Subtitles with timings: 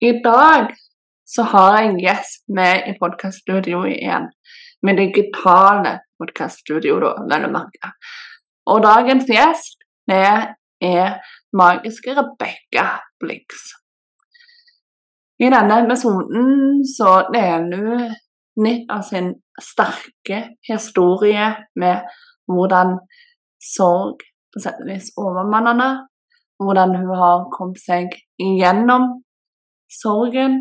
[0.00, 0.74] I dag
[1.24, 4.28] så har jeg en gjest med i podkaststudio igjen.
[4.84, 7.92] Med digitale podkaststudio, da, vel å merke.
[8.68, 10.20] Og dagens gjest, det
[10.84, 11.16] er
[11.56, 12.86] magiske Rebekka
[13.22, 13.64] Blix.
[15.40, 18.06] I denne episoden så deler hun
[18.68, 22.04] litt av sin sterke historie med
[22.52, 22.98] hvordan
[23.64, 24.20] sorg
[24.52, 26.02] på sett og vis overmanner.
[26.60, 29.14] Hvordan hun har kommet seg igjennom
[29.92, 30.58] sorgen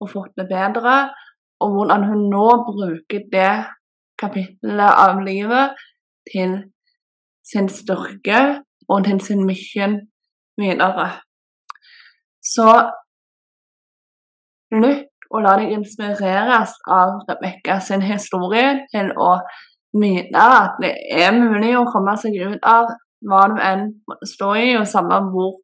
[0.00, 1.10] og fått det bedre,
[1.62, 3.54] og hvordan hun nå bruker det
[4.18, 5.78] kapitlet av livet
[6.30, 6.54] til
[7.46, 9.98] sin styrke og til sin mission
[10.58, 11.08] videre.
[12.42, 12.68] Så
[14.74, 19.34] lytt og la deg inspireres av Rebekka sin historie til å
[19.98, 22.88] vite at det er mulig å komme seg ut av
[23.28, 25.58] hva du enn måtte stå i, og samme hvor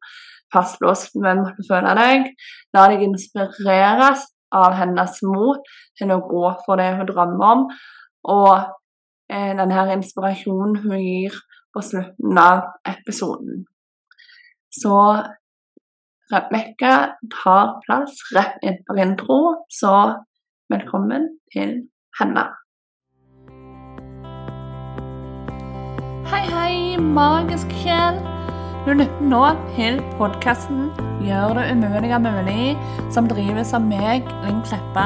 [0.53, 2.31] fastlåst med måtte føle deg.
[2.75, 5.63] La deg inspireres av hennes mot
[5.99, 7.63] til å gå for det hun drømmer om,
[8.31, 8.51] og
[9.31, 11.39] eh, denne inspirasjonen hun gir
[11.75, 13.65] på slutten av episoden.
[14.71, 14.95] Så
[16.33, 16.93] Rebekka
[17.29, 19.39] tar plass rett innenfor intro,
[19.69, 19.95] så
[20.73, 21.75] velkommen til
[22.19, 22.47] henne.
[26.31, 28.17] Hei, hei, magisk sjel.
[28.85, 29.41] Du lytter nå
[29.73, 30.91] til podkasten
[31.25, 32.75] 'Gjør det umulige mulig',
[33.09, 35.05] som drives av meg, Linn Kleppa,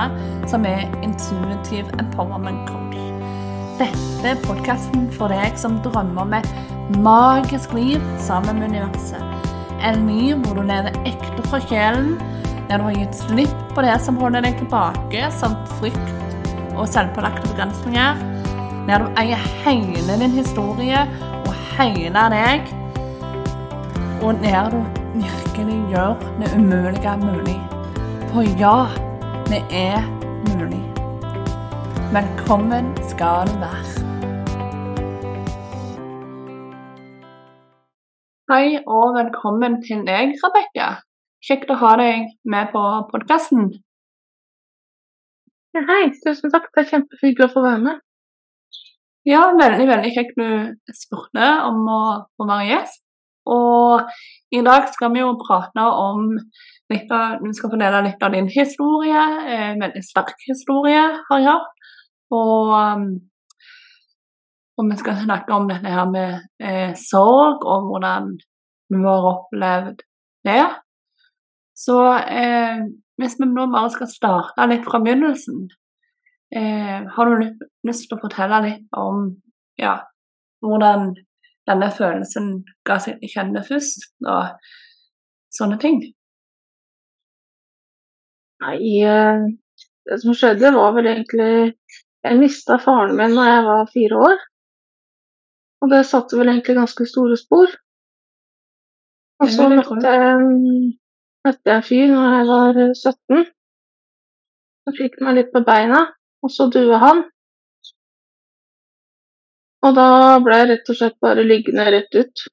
[0.52, 2.98] som er intuitiv empowerment coach.
[3.80, 6.50] Dette er podkasten for deg som drømmer om et
[7.00, 9.24] magisk liv sammen med universet.
[9.80, 12.18] En ny hvor du lever ekte fra sjelen,
[12.68, 17.48] der du har gitt slipp på det som holder deg tilbake, som frykt og selvpålagte
[17.54, 18.20] begrensninger.
[18.92, 21.08] Der du eier hele din historie
[21.46, 22.68] og hele deg
[24.22, 24.82] og der du
[25.16, 27.60] virkelig gjør det umulige mulig.
[28.32, 28.78] For ja,
[29.52, 30.02] det er
[30.50, 30.84] mulig.
[32.18, 33.96] Velkommen skal du være.
[38.52, 40.90] Hei og velkommen til deg, Rebekka.
[41.46, 43.70] Kjekt å ha deg med på podkasten.
[45.78, 46.72] Ja, hei, tusen takk.
[46.74, 48.02] Det er kjempehyggelig å få være med.
[49.30, 52.02] Ja, veldig, veldig kjekt du spurte om å
[52.36, 53.06] få være gjest.
[53.50, 54.10] Og
[54.56, 56.28] i dag skal vi jo prate om
[56.90, 59.24] litt av, Vi skal fordele litt av din historie.
[59.56, 61.74] en veldig sterk historie, har jeg hørt.
[62.32, 63.08] Og, um,
[64.78, 68.38] og vi skal snakke om dette her med eh, sorg, og hvordan
[68.90, 70.02] du har opplevd
[70.48, 70.64] det.
[71.76, 72.86] Så eh,
[73.20, 75.68] hvis vi nå bare skal starte litt fra begynnelsen
[76.56, 77.46] eh, Har du
[77.88, 79.30] lyst til å fortelle litt om
[79.80, 80.00] ja,
[80.64, 81.14] hvordan
[81.70, 82.52] denne følelsen
[82.88, 84.56] ga seg til kjenne først, og
[85.56, 86.02] sånne ting?
[88.60, 89.44] Nei, eh,
[90.10, 91.76] det som skjedde var vel egentlig
[92.26, 94.42] Jeg mista faren min da jeg var fire år.
[95.80, 97.72] Og det satte vel egentlig ganske store spor.
[99.40, 100.50] Og så møtte jeg,
[101.48, 103.46] møtte jeg en fyr når jeg var 17.
[104.84, 106.02] Han fikk meg litt på beina,
[106.44, 107.24] og så døde han.
[109.88, 110.08] Og da
[110.44, 112.44] ble jeg rett og slett bare liggende rett ut.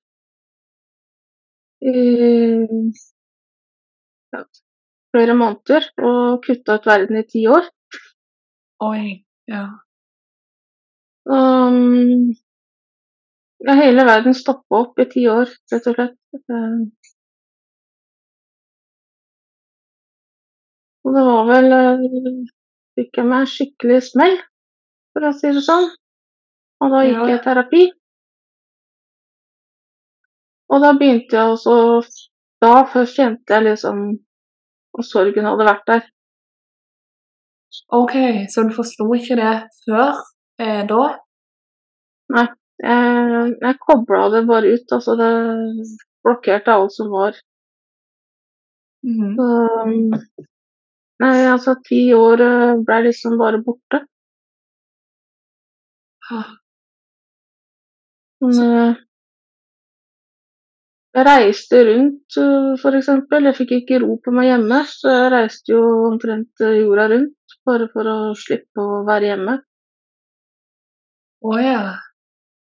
[1.86, 1.94] I
[4.34, 4.42] ja,
[5.14, 7.66] flere måneder og kutta ut verden i ti år.
[8.86, 9.02] Oi,
[9.50, 9.64] ja.
[11.26, 12.30] Um,
[13.66, 16.18] ja, hele verden stoppa opp i ti år, rett og slett.
[21.06, 21.74] Og det var vel
[22.96, 24.38] Fikk jeg meg en skikkelig smell,
[25.12, 25.90] for å si det sånn.
[26.82, 27.84] Og da gikk jeg i terapi.
[30.72, 31.76] Og da begynte jeg også
[32.64, 33.98] Da først kjente jeg liksom
[34.98, 36.04] at sorgen hadde vært der.
[37.92, 38.14] OK,
[38.48, 39.54] så du forsto ikke det
[39.84, 40.22] før
[40.64, 41.02] eh, da?
[42.32, 42.46] Nei.
[42.80, 44.94] Jeg, jeg kobla det bare ut.
[44.96, 45.30] Altså, det
[46.24, 47.36] blokkerte alt som var.
[49.06, 49.36] Mm.
[49.36, 49.46] Så,
[51.24, 54.02] nei, altså, ti år eh, ble liksom bare borte.
[56.32, 56.56] Ah.
[58.44, 58.96] Men
[61.16, 62.36] jeg reiste rundt,
[62.82, 63.06] f.eks.
[63.32, 65.80] Jeg fikk ikke ro på meg hjemme, så jeg reiste jo
[66.10, 69.56] omtrent jorda rundt bare for å slippe å være hjemme.
[71.46, 71.80] Å oh, ja.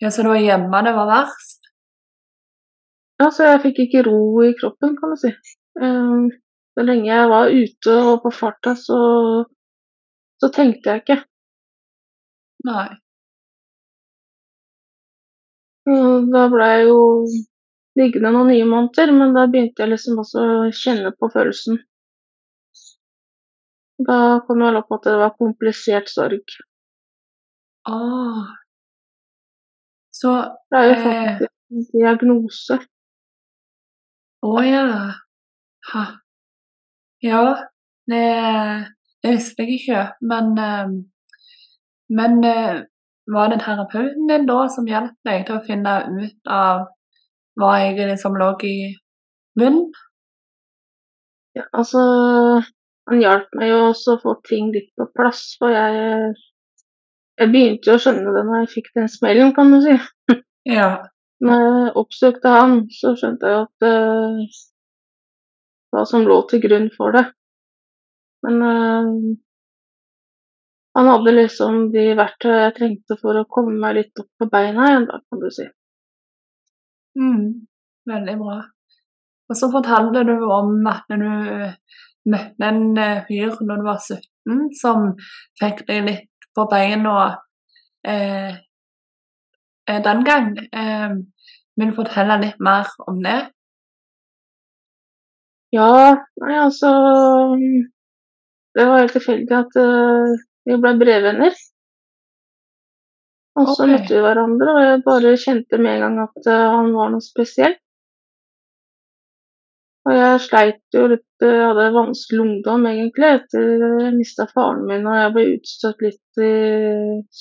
[0.02, 0.10] ja.
[0.10, 1.70] Så det var hjemme det var verst?
[3.20, 5.32] Ja, så jeg fikk ikke ro i kroppen, kan du si.
[5.76, 8.98] Så lenge jeg var ute og på farta, så,
[10.40, 11.18] så tenkte jeg ikke.
[12.66, 12.88] Nei.
[16.34, 16.98] Da ble jeg jo
[17.98, 21.80] liggende noen nye måneder, men da begynte jeg liksom også å kjenne på følelsen.
[24.08, 24.16] Da
[24.46, 26.54] kom jeg vel opp at det var komplisert sorg.
[27.88, 28.46] Åh.
[30.20, 30.30] Så
[30.70, 31.04] Det er jo Eh.
[31.04, 32.78] faktisk en diagnose.
[34.42, 34.84] Å ja.
[35.92, 36.04] Ha.
[37.22, 37.42] Ja,
[38.08, 38.22] det,
[39.22, 40.92] det visste jeg ikke, men eh,
[42.10, 42.78] Men eh,
[43.26, 46.86] var det terapeuten din da som hjalp deg til å finne ut av
[47.60, 48.76] hva egentlig som lå i
[49.60, 49.90] munnen?
[51.56, 52.00] Ja, altså
[53.10, 56.34] Han hjalp meg jo også å få ting litt på plass, for jeg
[57.40, 59.96] Jeg begynte jo å skjønne det når jeg fikk den smellen, kan du si.
[60.68, 60.90] Ja.
[61.40, 64.58] Når jeg oppsøkte han, så skjønte jeg at uh,
[65.90, 67.22] hva som lå til grunn for det.
[68.44, 69.08] Men eh,
[70.98, 74.88] han hadde liksom de verktøyene jeg trengte for å komme meg litt opp på beina
[74.88, 75.66] igjen, da, kan du si.
[77.18, 77.44] Mm,
[78.10, 78.56] veldig bra.
[79.50, 81.22] Og så fortalte du om at du
[82.30, 85.12] møtte en eh, fyr når du var 17 som
[85.60, 87.14] fikk deg litt på beina
[88.06, 88.58] eh,
[89.86, 90.52] eh, den gang.
[90.58, 91.16] Eh,
[91.80, 93.40] vil du fortelle litt mer om det?
[95.70, 96.88] Ja, nei altså
[98.74, 100.32] Det var helt tilfeldig at eh,
[100.70, 101.60] vi ble brevvenner.
[103.60, 103.92] Og så okay.
[103.92, 107.24] møtte vi hverandre, og jeg bare kjente med en gang at eh, han var noe
[107.24, 107.80] spesielt.
[110.08, 113.66] Og jeg sleit jo litt, eh, jeg hadde en vanskelig ungdom egentlig, etter
[114.06, 116.54] jeg mista faren min og jeg ble utstøtt litt i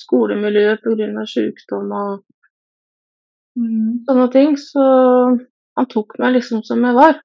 [0.02, 1.24] skolemiljøet pga.
[1.30, 2.26] sykdom og
[3.58, 4.04] Mm.
[4.06, 4.56] sånne ting.
[4.58, 4.84] Så
[5.76, 7.20] han tok meg liksom som jeg var.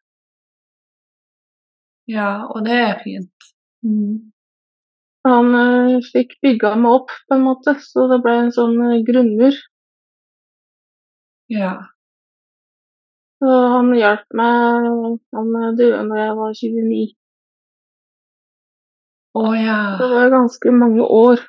[2.07, 3.51] Ja, og det er fint.
[3.85, 4.31] Mm.
[5.25, 9.01] Han eh, fikk bygga meg opp på en måte, så det ble en sånn eh,
[9.07, 9.57] grunnmur.
[11.49, 11.71] Ja.
[13.41, 14.87] Så han hjalp meg.
[15.37, 17.03] Han eh, døde når jeg var 29.
[19.35, 19.79] Å ja.
[19.99, 21.43] Det var ganske mange år.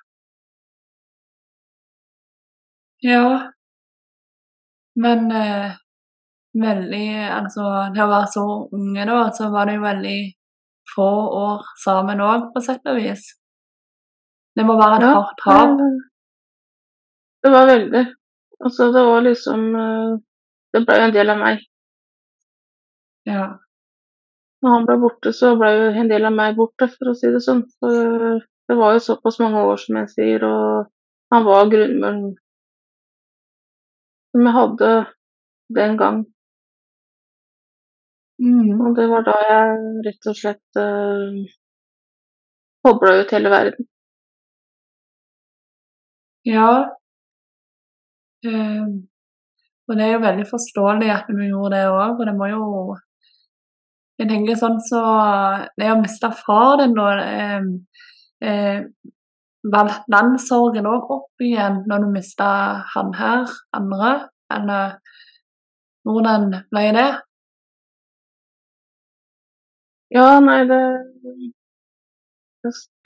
[3.05, 3.52] Ja.
[4.96, 5.76] Men eh,
[6.56, 10.20] veldig Altså, til å være så unge da, så var det jo veldig
[10.94, 11.11] få
[11.44, 13.34] år sammen òg, på sett og vis.
[14.56, 15.78] Det må være et Ja, hardt tap.
[17.44, 18.04] det, var veldig.
[18.64, 20.16] Altså, det var liksom eh,
[20.72, 21.62] Det ble jo en del av meg.
[23.28, 23.46] Ja.
[24.62, 27.30] Når han ble borte, så ble jo en del av meg borte, for å si
[27.32, 27.62] det sånn.
[27.80, 30.88] For det var jo såpass mange år, som jeg sier, og
[31.34, 32.34] han var grunnmuren
[34.36, 34.90] som jeg hadde
[35.78, 36.24] den gang.
[38.38, 38.80] Mm.
[38.84, 39.76] Og det var da jeg
[40.06, 41.38] rett og slett uh,
[42.84, 43.88] kobla ut hele verden.
[46.46, 46.70] Ja.
[48.46, 49.08] Um,
[49.88, 52.64] og det er jo veldig forståelig at vi gjorde det òg, og det må jo
[54.19, 55.00] Jeg tenker sånn så
[55.76, 57.08] Det å miste far din da
[57.58, 57.69] um,
[58.46, 58.87] um,
[59.75, 62.49] Vant den sorgen òg opp igjen når du mista
[62.94, 64.12] han her, andre?
[64.54, 64.99] Eller
[66.06, 67.08] hvordan ble det?
[70.14, 70.82] Ja, nei, det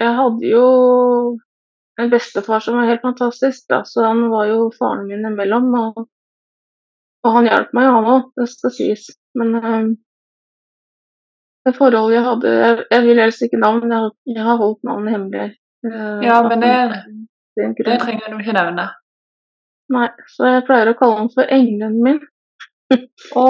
[0.03, 0.67] Jeg hadde jo
[2.00, 5.69] en bestefar som var helt fantastisk, da, så han var jo faren min imellom.
[5.81, 6.06] Og,
[7.25, 9.08] og han hjalp meg, han òg, det skal sies.
[9.38, 9.91] Men eh,
[11.67, 15.14] det forholdet jeg hadde Jeg, jeg vil helst ikke navn, jeg, jeg har holdt navnet
[15.17, 15.49] hemmelig.
[15.87, 16.73] eh, Ja, men det,
[17.57, 17.69] det.
[17.85, 18.88] det trenger du ikke nevne.
[19.90, 22.21] Nei, så jeg pleier å kalle han for engelen min.
[23.38, 23.45] Å,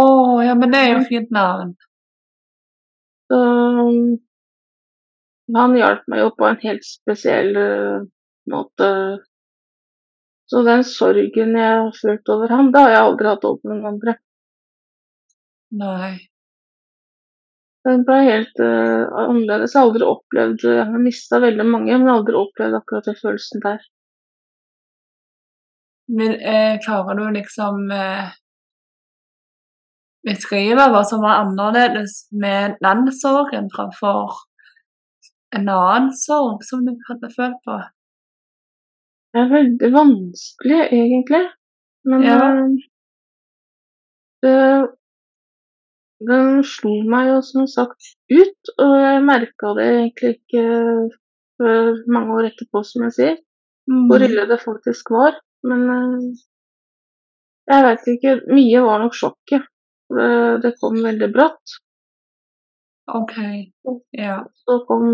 [0.45, 1.75] ja, men det er jo fint navn.
[3.31, 4.17] Så um,
[5.57, 7.53] han hjalp meg jo på en helt spesiell
[8.53, 8.89] måte.
[10.51, 13.87] Så den sorgen jeg har følt over ham, det har jeg aldri hatt over noen
[13.93, 14.17] andre.
[15.81, 16.11] Nei.
[17.87, 19.73] Den ble helt uh, annerledes.
[19.73, 23.09] Jeg har aldri opplevd Jeg har mista veldig mange, men jeg har aldri opplevd akkurat
[23.09, 23.81] den følelsen der.
[26.19, 28.33] Men eh, klarer du liksom eh,
[30.27, 34.41] beskrive hva som var annerledes med den sorgen framfor
[35.55, 37.79] en annen sorg som du hadde følt på?
[39.33, 41.43] Det er veldig vanskelig, egentlig.
[42.11, 42.39] Men Ja.
[42.51, 42.71] eh,
[44.43, 44.55] det,
[46.31, 50.65] den slo meg jo som sagt ut, og jeg merka det egentlig ikke
[51.61, 53.37] før mange år etterpå, som jeg sier.
[54.09, 54.25] hvor Mm.
[54.31, 55.33] ille det faktisk var.
[55.65, 56.27] Men eh,
[57.71, 58.35] jeg vet ikke.
[58.55, 59.65] Mye var nok sjokket.
[60.63, 61.75] Det kom veldig brått.
[63.09, 63.35] OK.
[64.13, 64.45] Ja.
[64.55, 65.05] Så kom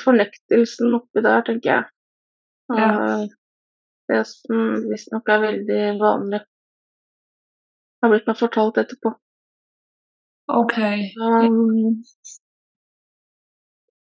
[0.00, 1.84] fornektelsen oppi der, tenker jeg.
[2.76, 3.26] Ja.
[4.10, 6.40] Eh, Det som visstnok er veldig vanlig.
[8.02, 9.14] Har blitt meg fortalt etterpå.
[10.52, 10.78] OK.
[11.20, 12.02] Um,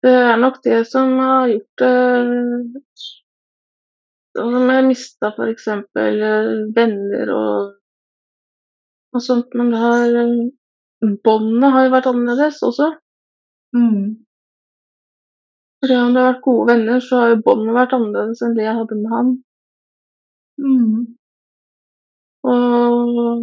[0.03, 1.93] Det er nok det som har gjort det
[4.35, 5.67] Sånn som jeg mista f.eks.
[6.75, 7.69] venner og,
[9.15, 10.17] og sånt, men det har
[11.23, 12.89] Båndene har jo vært annerledes også.
[13.75, 14.25] Mm.
[15.79, 18.65] Fordi om det har vært gode venner, så har jo båndene vært annerledes enn det
[18.65, 19.31] jeg hadde med han.
[20.61, 21.15] Mm.
[22.45, 23.41] Og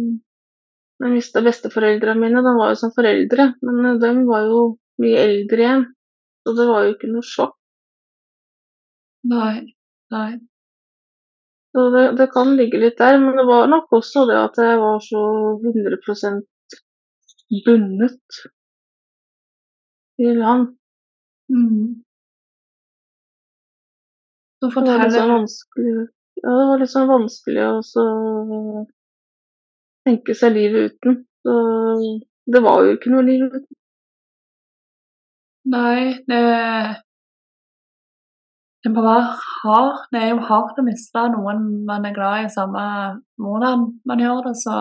[1.03, 2.45] jeg mista besteforeldrene mine.
[2.45, 4.63] De var jo som foreldre, men de var jo
[5.03, 5.85] mye eldre igjen.
[6.43, 7.57] Så det var jo ikke noe sjokk.
[9.31, 9.75] Nei.
[10.13, 10.31] Nei.
[11.73, 14.79] Så det, det kan ligge litt der, men det var nok også det at jeg
[14.81, 15.21] var så
[15.57, 16.43] 100%
[17.65, 18.41] bundet
[20.21, 20.67] til han.
[21.49, 22.03] Mm.
[24.61, 25.95] Så Det var sånn vanskelig
[26.43, 28.03] Ja, det var litt sånn vanskelig å
[30.03, 31.21] tenke seg livet uten.
[31.43, 31.53] Så
[32.51, 33.69] det var jo ikke noe liv uten.
[35.73, 36.43] Nei, det
[38.83, 39.27] Det må være
[39.63, 40.09] hardt.
[40.11, 42.81] Det er jo hardt å miste noen man er glad i, samme
[43.39, 44.57] hvordan man gjør det.
[44.59, 44.73] Så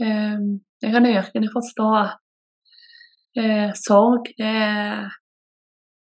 [0.00, 0.38] eh,
[0.80, 2.16] jeg kan virkelig forstå at
[3.36, 4.56] eh, sorg det,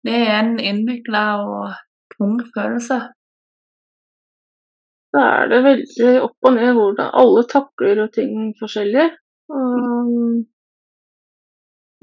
[0.02, 1.78] det er en innvikla og
[2.16, 2.99] tung følelse.
[5.14, 9.09] Da er det veldig opp og ned hvordan alle takler jo ting forskjellig.
[9.50, 10.12] Og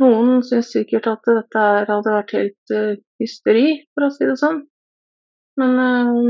[0.04, 4.60] noen syns sikkert at dette hadde vært helt uh, hysteri, for å si det sånn.
[5.58, 6.28] Men eh,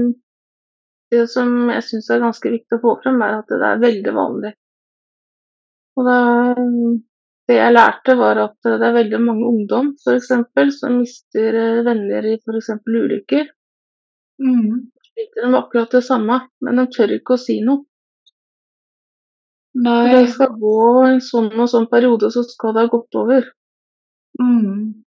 [1.12, 4.13] det som jeg syns er ganske viktig å få frem, er at det er veldig
[4.15, 4.53] vanlig.
[5.98, 6.17] Og da,
[7.50, 11.81] det jeg lærte, var at det er veldig mange ungdom for eksempel, som mister eh,
[11.88, 12.72] venner i f.eks.
[12.88, 13.50] ulykker.
[14.43, 14.88] Mm.
[15.17, 17.81] Sliter med akkurat det samme, men de tør ikke å si noe.
[19.81, 20.12] Nei.
[20.13, 23.47] Det skal gå en sånn og sånn periode, så skal det ha gått over.
[24.38, 25.01] Mm.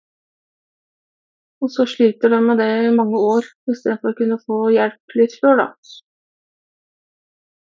[1.62, 5.34] Og så sliter de med det i mange år, istedenfor å kunne få hjelp litt
[5.42, 5.68] før, da.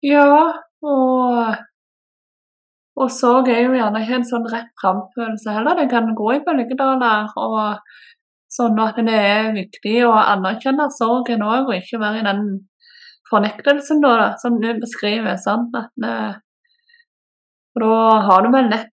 [0.02, 0.26] Ja,
[0.82, 1.60] og
[3.02, 5.78] og sorg er jo gjerne ikke en sånn rett fram-følelse heller.
[5.78, 7.30] Det kan gå i bølgedaler.
[7.40, 7.78] og
[8.52, 12.42] Sånn at det er viktig å anerkjenne sorgen òg, og ikke være i den
[13.30, 15.38] fornektelsen, da, da, som du beskriver.
[15.40, 15.72] sant?
[15.78, 16.16] At det,
[17.72, 18.90] for da har du vel lett,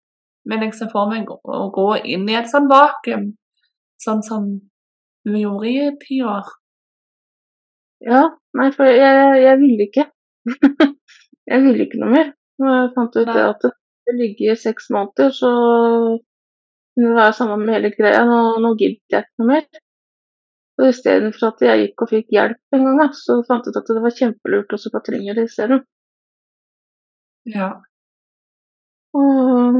[0.48, 3.32] med se for meg, å gå inn i et sånt vakuum,
[4.00, 4.46] sånn som
[5.26, 6.46] du gjorde i ti år.
[8.06, 8.22] Ja,
[8.56, 10.06] nei, for jeg, jeg ville ikke.
[11.50, 12.32] jeg ville ikke noe mer.
[12.62, 13.48] Når jeg fant ut det Nei.
[13.50, 13.66] at
[14.08, 15.50] det ligger i seks måneder, så
[16.98, 18.24] kunne det være sammen med hele greia.
[18.26, 19.66] Nå, nå gidder jeg ikke noe mer.
[20.78, 23.92] Og istedenfor at jeg gikk og fikk hjelp en gang, så fant jeg ut at
[23.94, 25.84] det var kjempelurt også å trenger det isteden.
[27.54, 27.70] Ja.
[29.18, 29.78] Og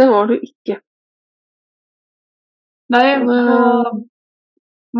[0.00, 0.80] det var jo ikke.
[2.90, 4.00] Nei, og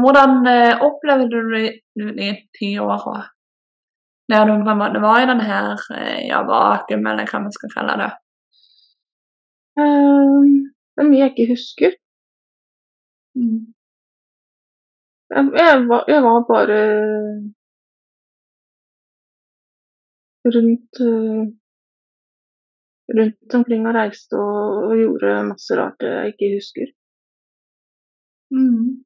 [0.00, 3.24] hvordan eh, opplevde du de ti åra?
[4.30, 7.56] Der du på en måte var i den her eh, ja, vakuum, eller hva man
[7.56, 8.10] skal kalle det.
[9.82, 10.69] Eh,
[11.00, 11.94] det er mye jeg ikke husker.
[13.40, 13.60] Mm.
[15.32, 16.80] Jeg, jeg, var, jeg var bare
[20.56, 21.44] rundt eh,
[23.18, 26.92] rundt omkring og reiste og, og gjorde masse rart jeg ikke husker.
[28.52, 29.00] Mm.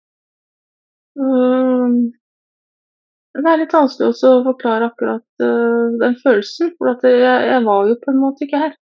[3.38, 7.86] Det er litt vanskelig også å forklare akkurat eh, den følelsen, for jeg, jeg var
[7.92, 8.74] jo på en måte ikke her,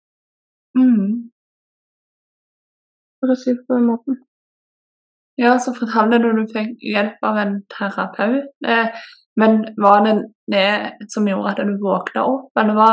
[0.73, 1.32] Mm.
[3.23, 4.19] For å si det på den måten.
[5.41, 8.51] Ja, så fortalte du du fikk hjelp av en terapeut.
[8.69, 8.91] Eh,
[9.41, 10.17] men var det
[10.53, 12.91] det som gjorde at du våkna opp, eller hva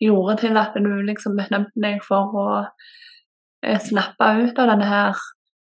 [0.00, 5.20] gjorde til at du liksom bestemte deg for å eh, slappe ut av denne her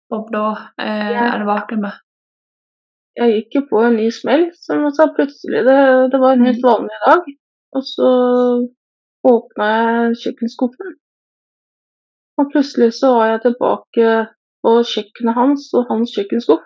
[0.10, 1.28] bobla, eh, Ja.
[1.36, 2.02] eller vakuumet?
[3.18, 5.64] Jeg gikk jo på en ny smell, som jeg sa plutselig.
[5.66, 5.78] Det,
[6.14, 7.24] det var en helt vanlig dag.
[7.78, 8.10] Og så
[9.26, 10.92] åpna jeg kjøkkenskuffen.
[12.38, 14.10] Og plutselig så var jeg tilbake
[14.65, 16.63] på kjøkkenet hans og hans kjøkkenskuff.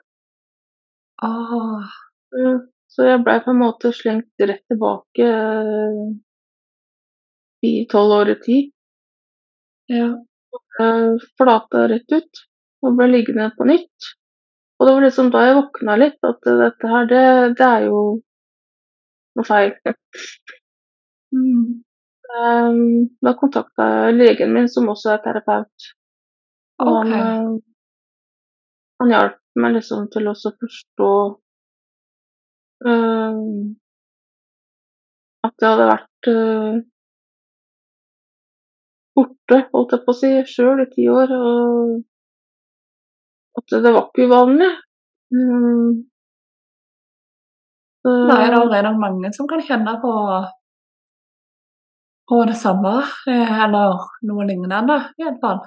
[1.23, 2.57] Eh,
[2.91, 5.99] Så jeg blei på en måte slengt rett tilbake eh,
[7.63, 8.71] i tolv år i tid.
[9.91, 10.09] ja.
[11.37, 12.41] Flata rett ut
[12.81, 14.09] og ble liggende på nytt.
[14.79, 17.23] Og det var liksom da jeg våkna litt, at dette her, det,
[17.59, 17.99] det er jo
[19.37, 19.75] noe feil.
[21.31, 21.83] Mm.
[22.31, 25.87] Da kontakta jeg legen min, som også er terapeut.
[26.81, 27.11] Og okay.
[27.11, 27.49] han, eh,
[29.01, 31.11] han hjalp meg liksom til å forstå
[32.87, 33.41] eh,
[35.41, 36.75] at jeg hadde vært uh,
[39.17, 41.33] borte, holdt jeg på å si, sjøl i ti år.
[41.33, 42.03] Og
[43.57, 44.71] at det var ikke uvanlig.
[45.33, 46.11] Um,
[48.01, 50.11] Så, Nei, det er nok mange som kan kjenne på,
[52.31, 52.93] på det samme,
[53.27, 55.63] eh, eller noe lignende, i hvert fall.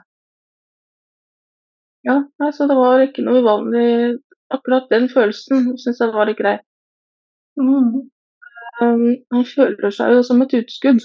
[2.08, 4.20] ja, altså det var ikke noe uvanlig.
[4.52, 6.58] Akkurat den følelsen syns jeg var litt grei.
[7.60, 8.08] Mm.
[8.82, 11.00] Um, han føler seg jo som et utskudd.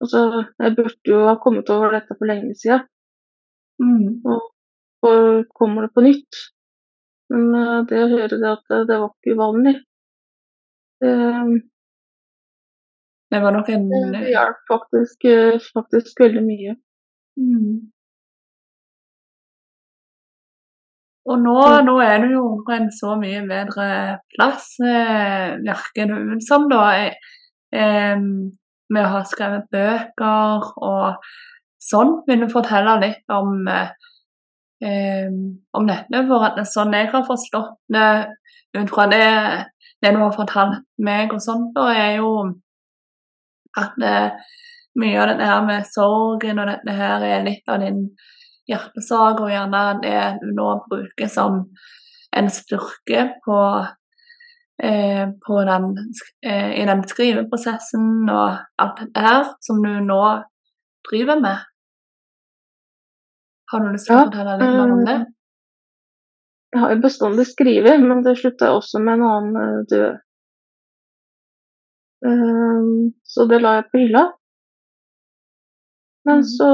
[0.00, 0.22] Altså,
[0.62, 2.86] jeg burde jo ha kommet over dette for lenge siden.
[3.82, 4.20] Mm.
[5.08, 6.40] Og kommer det på nytt.
[7.32, 9.74] Men eh, det å høre det at det, det var ikke uvanlig,
[11.02, 11.12] det,
[13.28, 16.74] Det var nok en det hjalp faktisk, eh, faktisk veldig mye.
[17.36, 17.78] mm.
[21.28, 23.88] Og nå, nå er du jo på en så mye bedre
[24.32, 26.86] plass, eh, virker det ut som, da.
[26.96, 27.12] eh,
[27.76, 28.16] eh,
[28.88, 31.26] med å ha skrevet bøker og
[31.84, 32.14] sånn.
[32.28, 33.90] Vil du fortelle litt om, eh,
[34.80, 35.28] eh,
[35.76, 36.22] om dette?
[36.30, 38.08] For at det sånn jeg har forstått det
[38.78, 39.28] ut fra det,
[40.00, 42.32] det du har fortalt meg og sånn, da er jo
[43.78, 44.16] at det,
[44.98, 48.02] mye av dette her med sorgen og dette her er litt av din
[48.68, 51.62] hjertesak, og gjerne det du nå bruker som
[52.36, 53.60] en styrke på,
[54.82, 55.88] eh, på den,
[56.42, 60.22] eh, i den skriveprosessen og alt dette her som du nå
[61.08, 61.64] driver med.
[63.72, 65.18] Har du lyst til å fortelle litt mer om det?
[65.22, 65.26] eh,
[66.72, 70.18] Jeg har jo bestandig skrevet, men det slutta også med en annen eh, død.
[72.26, 74.24] Um, så det la jeg på hylla.
[76.26, 76.48] Men Mhm.
[76.56, 76.70] så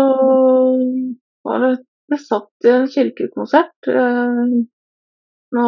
[1.45, 3.89] var det Jeg satt i en kirkekonsert.
[3.89, 4.51] eh,
[5.57, 5.65] nå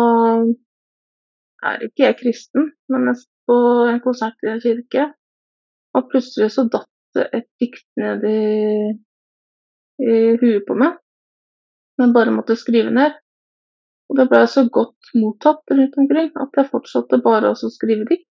[1.64, 3.56] er ikke jeg kristen, men jeg satt på
[3.88, 5.06] en konsert i en kirke.
[5.94, 8.92] Og plutselig så datt det et dikt ned i,
[10.04, 10.98] i huet på meg.
[11.98, 13.16] Men bare måtte skrive ned.
[14.10, 18.28] Og det ble så godt mottatt rundt omkring at jeg fortsatte bare å skrive dikt.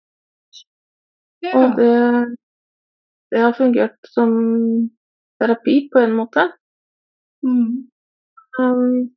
[1.43, 1.53] Ja.
[1.59, 1.95] Og det,
[3.31, 4.31] det har fungert som
[5.41, 6.49] terapi på en måte.
[7.47, 7.91] Mm.
[8.59, 9.15] Um,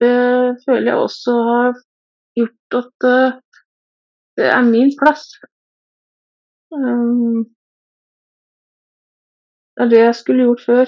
[0.00, 0.18] det
[0.64, 1.72] føler jeg også har
[2.38, 3.40] gjort at uh,
[4.36, 5.24] det er min plass.
[6.74, 7.44] Um,
[9.74, 10.86] det er det jeg skulle gjort før.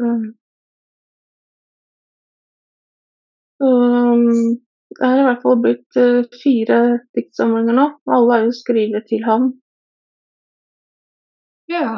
[0.00, 0.26] Um,
[3.66, 4.65] um,
[4.96, 6.80] det er i hvert fall blitt eh, fire
[7.16, 7.86] diktsamlinger nå.
[8.16, 9.50] Alle er jo skrevet til ham.
[11.72, 11.88] ja.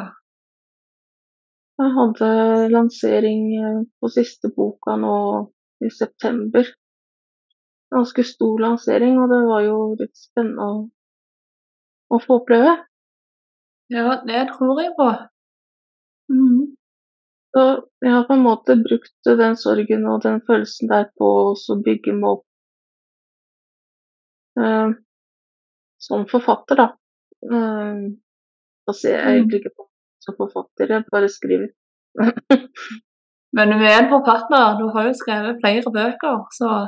[1.79, 2.29] Jeg hadde
[2.73, 5.15] lansering eh, på siste boka nå
[5.85, 6.67] i september.
[7.95, 10.81] Ganske stor lansering, og det var jo litt spennende å,
[12.11, 12.75] å få oppleve.
[13.95, 15.07] Ja, det tror jeg på.
[16.35, 16.75] Mm.
[17.55, 17.63] Så
[18.03, 22.13] jeg har på en måte brukt den sorgen og den følelsen der på å bygge
[22.19, 22.45] meg opp
[25.99, 26.87] som forfatter, da.
[27.45, 28.01] Eh,
[28.87, 29.35] da ser jeg Mm.
[29.37, 29.85] egentlig ikke på
[30.21, 31.69] som forfatter, jeg bare skriver.
[33.55, 36.87] Men du er en forfatter, du har jo skrevet flere bøker, så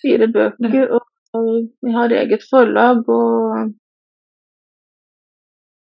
[0.00, 1.02] Fire bøker, og,
[1.36, 1.48] og
[1.84, 3.74] vi har eget forlag, og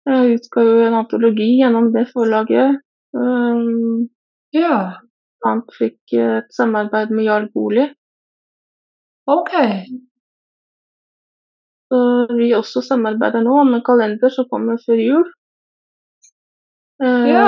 [0.07, 2.79] jeg utga jo en antologi gjennom det forlaget.
[3.13, 4.07] Um,
[4.55, 4.77] ja.
[5.43, 7.89] Han fikk et samarbeid med Jarl Bolig,
[9.27, 9.53] OK.
[11.91, 11.99] Så
[12.37, 15.27] vi også samarbeider nå om en kalender som kommer før jul.
[17.03, 17.45] Eh, Ja.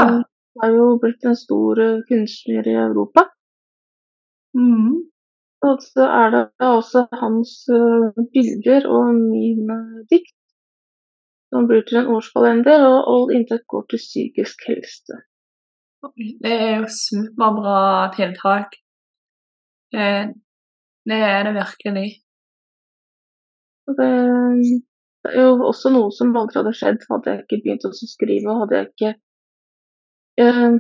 [0.54, 3.24] Det er jo blitt en stor eh, kunstner i Europa.
[4.54, 5.00] Mm.
[5.64, 9.78] Og så er det også hans eh, bilder og mine
[10.12, 10.36] dikt
[11.54, 15.20] som blir til en årskalender, og all inntekt går til psykisk helse.
[16.44, 18.74] Det er jo superbra tiltak.
[19.94, 20.08] Det,
[21.10, 22.08] det er det virkelig.
[23.90, 24.10] Og det,
[25.24, 28.58] det er jo også noe som aldri hadde skjedd hadde jeg ikke begynt å skrive.
[28.62, 29.14] Hadde jeg ikke
[30.42, 30.80] Jeg,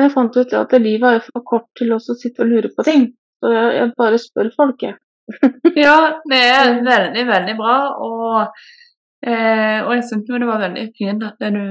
[0.00, 3.08] Jeg fant ut at livet er for kort til å sitte og lure på ting.
[3.42, 4.98] Så jeg, jeg bare spør folk, jeg.
[5.84, 5.96] Ja,
[6.30, 7.76] det er veldig, veldig bra.
[8.06, 8.62] Og,
[9.26, 11.64] eh, og jeg syns det var veldig fint at du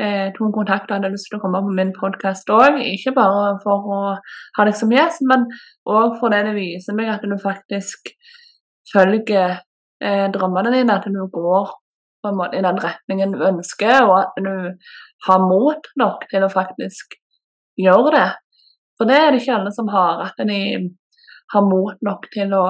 [0.00, 2.80] eh, tok kontakt og hadde lyst til å komme på min podkast òg.
[2.92, 4.00] Ikke bare for å
[4.58, 5.48] ha deg som gjest, men
[5.88, 8.14] òg fordi det viser meg at du faktisk
[8.92, 9.60] følger
[10.02, 10.98] eh, drømmene dine.
[10.98, 11.72] At du går
[12.20, 14.52] på en måte i den retningen du ønsker, og at du
[15.26, 17.16] har mot nok til å faktisk
[17.80, 18.28] gjøre det.
[19.00, 20.26] For det er det ikke alle som har.
[20.28, 20.60] At de
[21.54, 22.64] har mot nok til å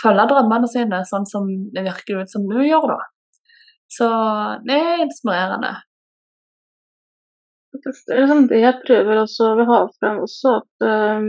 [0.00, 3.00] følge drømmene sine, sånn som det virker ut som du gjør, da.
[3.96, 4.08] Så
[4.66, 5.72] det er inspirerende.
[7.76, 7.92] Det
[8.50, 11.26] det jeg prøver også å ha frem også, at um,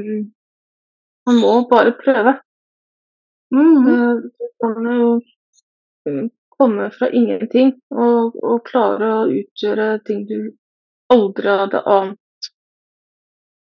[1.28, 2.38] man må bare prøve.
[3.56, 3.86] Mm.
[3.86, 5.10] Du kan jo
[6.10, 10.40] mm, komme fra ingenting og, og klare å utgjøre ting du
[11.14, 12.50] aldri hadde ant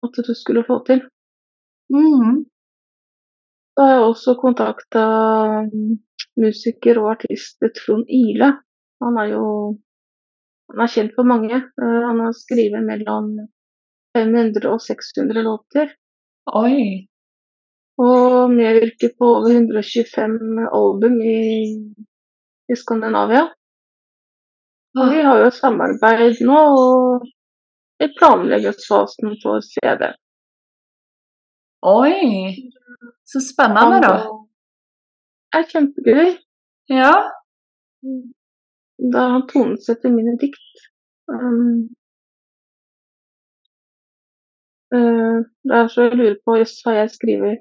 [0.06, 1.02] at du skulle få til.
[1.94, 2.46] Mm.
[3.76, 5.06] Så har jeg også kontakta
[6.40, 8.54] musiker og artist Trond Ile.
[9.04, 9.48] Han er jo
[10.72, 11.58] han er kjent for mange.
[11.58, 13.36] Eh, Han har skrevet mellom
[14.18, 15.92] 500 og 600 låter.
[16.54, 17.06] Oi.
[18.02, 21.40] Og medvirker på over 125 album i,
[22.72, 23.46] i Skandinavia.
[24.96, 27.26] Og vi har jo samarbeid nå, og
[28.04, 30.08] i planleggingsfasen for CD.
[31.86, 32.16] Oi.
[33.26, 34.14] Så spennende, da.
[35.52, 36.32] Det er kjempegøy.
[36.92, 37.14] Ja.
[39.14, 40.84] Da han tonesetter mine dikt.
[41.32, 41.96] Um,
[44.96, 45.40] eh,
[45.78, 47.58] er så jeg lurer på jøss, har jeg skrevet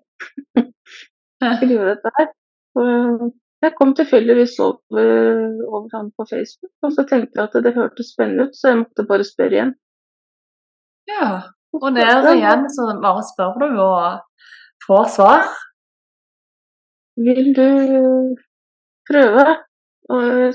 [1.61, 2.31] skrevet dette her?
[2.81, 3.33] Og
[3.65, 5.11] jeg kom tilfeldigvis over,
[5.69, 8.81] over han på Facebook, og så tenkte jeg at det hørtes spennende ut, så jeg
[8.83, 9.75] måtte bare spørre igjen.
[11.15, 11.29] ja.
[11.75, 14.03] Og der igjen så bare spør du og
[14.87, 15.47] får svar.
[17.27, 17.69] Vil du
[19.09, 19.47] prøve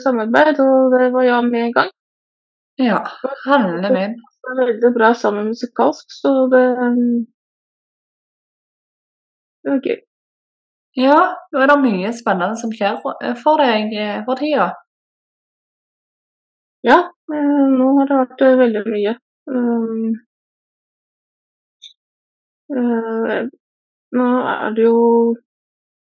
[0.04, 0.60] samarbeid?
[0.64, 1.92] Og det var ja med en gang.
[2.80, 3.00] Ja.
[3.46, 4.14] Handler min.
[4.44, 7.26] Det er veldig bra sammen musikalsk, så det, um,
[9.64, 9.98] det var gøy.
[11.00, 11.18] Ja,
[11.52, 12.98] nå er det mye spennende som skjer
[13.44, 14.70] for deg eh, for tida.
[16.88, 16.98] Ja,
[17.36, 19.16] eh, nå har det vært eh, veldig mye.
[19.52, 20.10] Um,
[22.80, 23.46] eh,
[24.20, 24.98] nå er det jo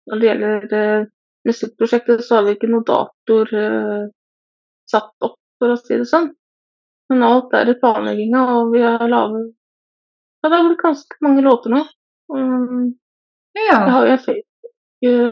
[0.10, 1.08] Når det gjelder eh,
[1.48, 4.06] musikkprosjektet, så har vi ikke noen datoer eh,
[4.90, 6.32] satt opp, for å si det sånn.
[7.12, 9.50] Men alt er i planlegginga, og vi har laget
[10.42, 11.82] Ja, det har blitt ganske mange låter nå.
[12.34, 12.94] Um,
[13.54, 14.72] jeg har jo en Facebook-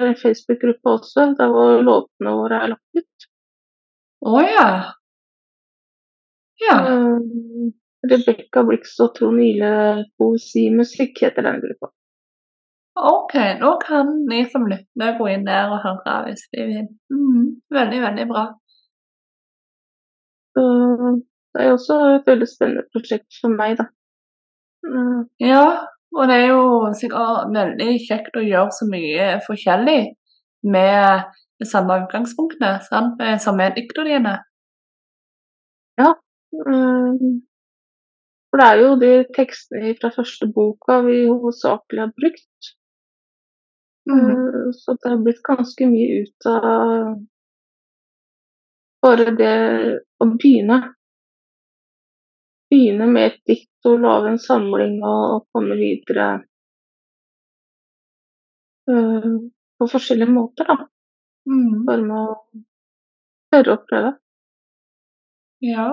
[0.04, 3.28] en Facebook-gruppe også, der hvor låtene våre er lagt ut.
[4.28, 4.68] Å ja.
[6.60, 6.76] Ja.
[6.92, 7.72] Um,
[8.12, 9.72] Rebekka Blix og Trond Ile
[10.20, 11.92] Poesimusikk heter den gruppa.
[13.00, 16.88] OK, nå kan de som lytter gå inn der og høre hvis de vil.
[17.13, 18.46] Mm, veldig, veldig bra.
[20.58, 20.65] Så
[21.54, 23.88] det er jo også et veldig spennende prosjekt for meg, da.
[24.86, 25.24] Mm.
[25.44, 25.66] Ja,
[26.16, 26.64] og det er jo
[26.98, 30.00] sikkert veldig kjekt å gjøre så mye forskjellig
[30.76, 31.28] med
[31.60, 33.20] det samme utgangspunktet sant?
[33.22, 34.38] eh, som er dikta dine.
[36.66, 37.42] um,
[38.50, 42.72] for det er jo de tekstene fra første boka vi hovedsakelig har brukt.
[44.10, 44.24] Mm.
[44.30, 47.20] Uh, så det har blitt ganske mye ut av
[49.04, 49.58] bare det
[50.20, 50.80] å begynne.
[52.70, 56.28] Begynne med et dikt og lage en samling og, og komme videre
[58.92, 59.32] uh,
[59.80, 60.86] på forskjellige måter, da.
[61.50, 61.86] Mm.
[61.88, 62.36] Bare med å
[63.54, 64.12] tørre å prøve.
[65.66, 65.88] Ja.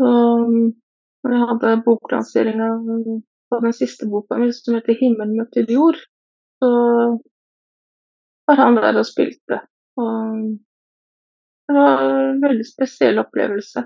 [0.00, 0.72] Um,
[1.20, 2.70] når jeg hadde boklanseringa
[3.50, 6.00] på den siste boka mi, som heter 'Himmel møter jord',
[6.62, 6.70] så
[8.48, 9.60] var han der og spilte.
[10.00, 10.56] Og
[11.70, 13.84] det var en veldig spesiell opplevelse.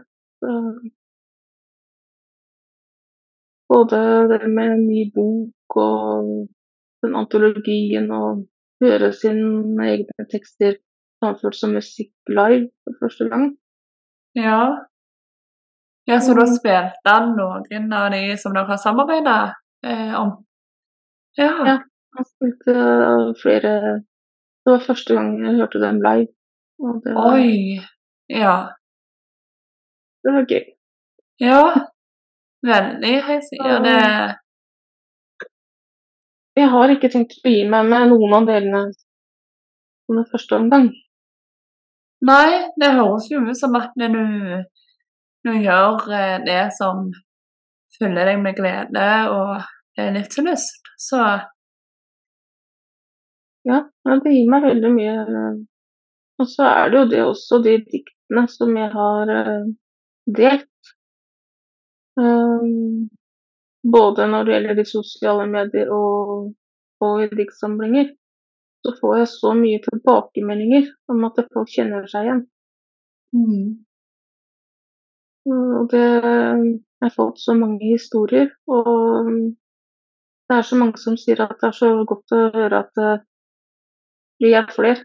[3.72, 6.30] Både det med en ny bok og
[7.04, 8.44] den antologien og
[8.84, 10.78] høre sine egne tekster
[11.22, 13.46] framført som musikk live for første gang.
[14.36, 14.60] Ja.
[16.08, 19.36] Ja, så da har spilte han noen av de som dere har samarbeida
[19.86, 20.34] eh, om?
[21.40, 21.52] Ja.
[21.64, 21.78] Ja.
[22.14, 22.74] Han spilte
[23.40, 23.70] flere
[24.64, 26.33] Det var første gang jeg hørte dem live.
[26.78, 27.80] Var, Oi.
[28.28, 28.54] Ja.
[30.24, 30.64] det var gøy.
[31.40, 31.62] Ja.
[32.64, 33.58] Veldig heisig.
[33.60, 33.96] Ja, det
[36.56, 40.86] Jeg har ikke tenkt å gi meg med noen av delene som den første omgang.
[42.24, 44.22] Nei, det høres jo ut som at du,
[45.44, 47.10] du gjør eh, det som
[47.98, 49.58] fyller deg med glede og
[49.98, 50.94] eh, livslyst.
[51.08, 51.20] Så
[53.64, 55.14] Ja, det gir meg veldig mye.
[56.38, 59.66] Eh, Og så er det jo det også, de diktene som jeg har eh,
[60.26, 60.70] delt.
[62.16, 63.08] Um,
[63.92, 66.52] både når det gjelder de sosiale medier og,
[67.00, 68.12] og i diktsamlinger.
[68.84, 72.44] Så får jeg så mye tilbakemeldinger om at folk kjenner seg igjen.
[73.32, 73.84] mm.
[75.46, 79.26] Og det Jeg har fått så mange historier, og
[80.48, 83.24] det er så mange som sier at det er så godt å høre at eh,
[84.40, 85.04] vi er flere.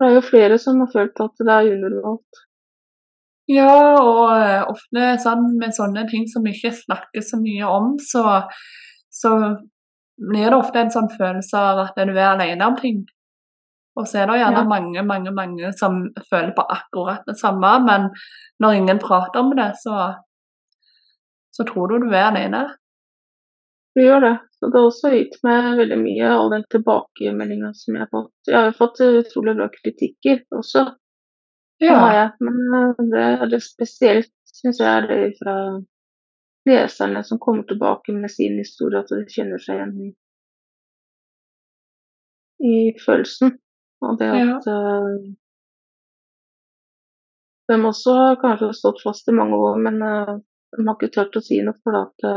[0.00, 2.42] Det er jo flere som har følt at det er unormalt
[3.52, 7.90] Ja, og eh, ofte sånn med sånne ting som vi ikke snakker så mye om,
[8.00, 8.24] så,
[9.12, 9.34] så
[10.16, 13.02] blir det ofte en sånn følelse av at du er alene om ting.
[14.00, 14.68] Og så er det gjerne Ja.
[14.70, 18.08] mange, mange, mange som føler på akkurat det samme, men
[18.60, 20.14] når ingen prater om det, så,
[21.52, 22.64] så tror du du er alene.
[23.94, 24.34] Du gjør det.
[24.58, 28.32] Så det har også gitt meg veldig mye, all den tilbakemeldinga som jeg har fått.
[28.48, 30.84] Jeg har jo fått utrolig bra kritikker også,
[31.82, 31.98] Ja.
[32.14, 32.24] Ja.
[32.40, 35.54] Men eh, det det spesielt, syns jeg, er det fra
[36.66, 40.10] leserne som kommer tilbake med sin historie, at de kjenner seg igjen i,
[42.64, 43.58] i følelsen.
[44.04, 45.18] Og det ja, at eh,
[47.68, 50.34] de også har kanskje stått fast i mange år, men eh,
[50.78, 52.28] de har ikke turt å si noe for at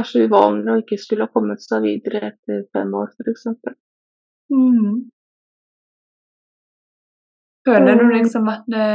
[0.00, 3.46] er så uvanlig å ikke skulle ha kommet seg videre etter fem år, f.eks.
[4.52, 4.94] mm.
[7.68, 8.86] Føler du liksom at det,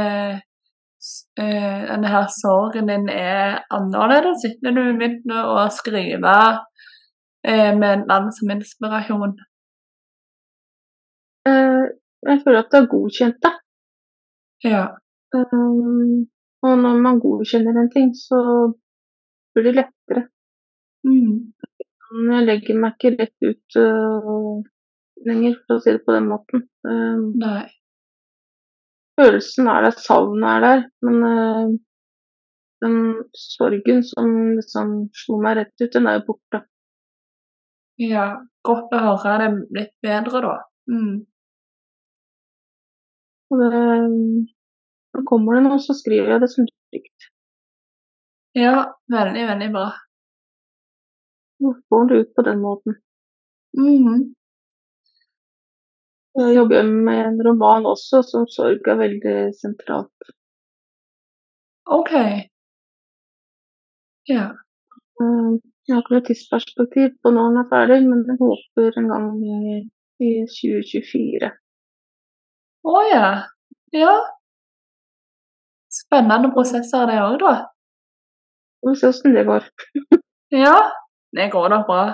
[1.00, 6.34] s- eh, denne her sorgen din er annerledes etter du begynte å skrive
[7.44, 9.38] eh, med en mann som inspirasjon?
[11.48, 11.84] Eh,
[12.28, 13.54] jeg føler at det er godkjent det.
[14.68, 14.84] Ja.
[15.32, 16.26] Um,
[16.66, 18.38] og når man godkjenner en ting, så
[19.54, 20.26] blir det lettere.
[21.08, 21.52] Mm.
[22.32, 24.60] Jeg legger meg ikke rett ut uh,
[25.28, 26.64] lenger, for å si det på den måten.
[26.88, 27.66] Um, Nei.
[29.18, 31.76] følelsen er der, savnet er der, men uh,
[32.84, 32.98] den
[33.36, 36.62] sorgen som liksom slo meg rett ut, den er jo borte.
[37.98, 38.28] Ja,
[38.64, 40.54] godt å høre det litt bedre, da.
[40.88, 41.16] Mm.
[43.48, 43.84] Og det,
[45.12, 47.32] så kommer det noe, så skriver jeg det som trygt.
[48.58, 48.76] Ja,
[49.12, 49.88] veldig, veldig bra.
[51.60, 52.98] Får det ut på den måten.
[53.76, 54.34] Mhm.
[56.38, 60.28] Jeg jobber med en roman også, som sorg er veldig sentralt.
[61.98, 62.12] OK.
[64.28, 64.44] Ja.
[65.20, 69.08] Uh, Jeg har ikke noe tidsperspektiv på når den er ferdig, men jeg håper en
[69.08, 69.78] gang i,
[70.20, 71.48] i 2024.
[72.84, 73.30] Å ja.
[73.96, 74.14] Ja.
[75.98, 77.54] Spennende prosesser det òg, da.
[78.84, 79.64] Vi får se åssen det går.
[80.54, 80.76] Ja,
[81.36, 82.04] det går nok bra.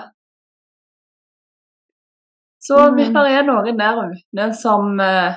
[2.65, 3.13] Så hvis Mm.
[3.13, 5.35] det er noen der ute som uh,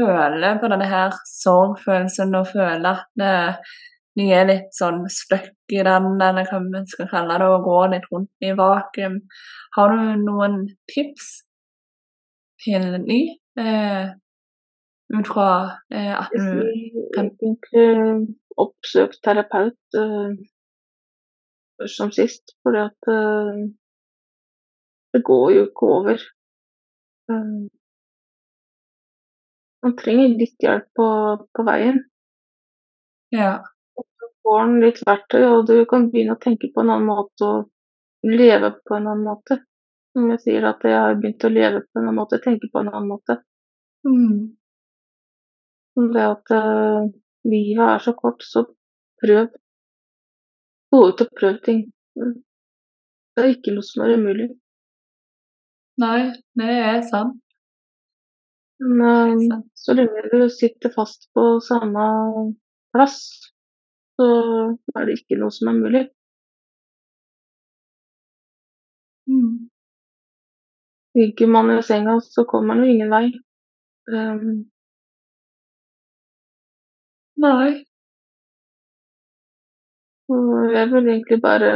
[0.00, 3.54] føler på denne her sorgfølelsen og føler at uh,
[4.18, 7.86] de er litt sånn stuck i den, eller hva vi skal kalle det, og går
[7.94, 9.20] litt rundt i vakuum,
[9.76, 10.58] har du noen
[10.90, 11.30] tips
[12.64, 13.20] til de?
[13.56, 14.10] Uh,
[15.12, 15.46] ut fra
[15.92, 18.26] eh, at Hvis du kan-
[18.58, 19.96] oppsøkt terapeut
[21.82, 23.62] først som sist, fordi at eh,
[25.12, 26.22] det går jo ikke over.
[27.28, 27.68] Um,
[29.82, 31.08] man trenger litt hjelp på,
[31.52, 32.00] på veien.
[33.34, 33.52] Ja.
[34.42, 38.26] får den litt verktøy, og du kan begynne å tenke på en annen måte og
[38.26, 39.60] leve på en annen måte.
[40.12, 42.82] Som jeg sier at jeg har begynt å leve på en annen måte, tenke på
[42.82, 43.38] en annen måte.
[44.08, 44.52] Mm.
[46.12, 47.08] Det at uh,
[47.48, 48.64] livet er så kort, så
[49.22, 49.52] prøv.
[50.92, 51.86] Gå ut og prøv ting.
[52.16, 54.48] Det er ikke noe som er umulig.
[56.02, 56.18] Nei,
[56.60, 57.38] det er sant.
[58.82, 59.38] Men
[59.78, 62.04] så lenge du sitter fast på samme
[62.92, 63.20] plass,
[64.18, 64.26] så
[64.96, 66.02] er det ikke noe som er mulig.
[69.30, 69.70] Mm.
[71.14, 73.26] Ligger man i senga, så kommer man jo ingen vei.
[74.12, 74.64] Um,
[77.42, 77.84] Nei.
[80.72, 81.70] Jeg vil egentlig bare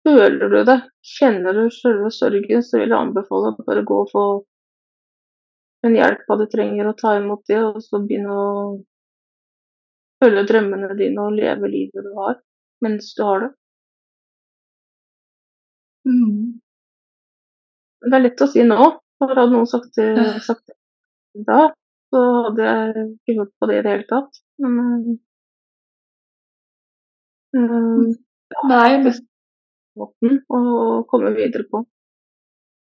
[0.00, 4.08] Føler du det, kjenner du selve sorgen, så vil jeg anbefale å bare gå og
[4.08, 4.22] få
[5.84, 8.46] en hjelp hva du trenger, og ta imot det, og så begynne å
[10.24, 12.40] følge drømmene dine og leve livet du har,
[12.84, 13.50] mens du har det.
[16.08, 16.60] Mm.
[18.08, 20.10] Det er lett å si nå, for hadde noen sagt det,
[20.46, 21.66] sagt det da,
[22.08, 24.40] så hadde jeg ikke hørt på det i det hele tatt.
[24.64, 25.20] Men
[27.56, 28.10] øh,
[28.66, 29.18] Nei, men
[29.98, 30.60] måten å
[31.10, 31.84] komme videre på.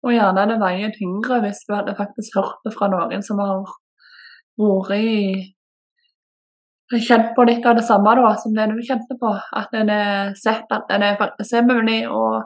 [0.02, 3.66] Og gjerne det veier tyngre hvis du hadde faktisk hørt det fra noen som har
[4.60, 5.18] vært i
[6.92, 9.30] Kjent på litt av det samme da, som det du kjente på.
[9.56, 12.42] At en har sett at det faktisk er mulig å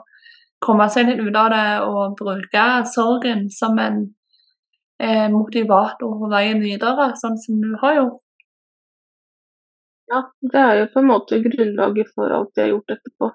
[0.62, 3.98] komme seg litt ut av det og bruke sorgen som en
[5.02, 8.22] eh, motivator på veien videre, sånn som du har gjort.
[10.12, 10.20] Ja,
[10.52, 13.30] det er jo på en måte grunnlaget for alt jeg har gjort etterpå.